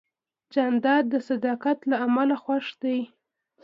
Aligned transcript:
جانداد 0.53 1.03
د 1.13 1.15
صداقت 1.29 1.77
له 1.89 1.95
امله 2.05 2.35
خوښ 2.43 2.65
دی. 2.81 2.99